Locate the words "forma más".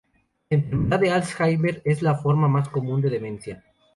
2.15-2.69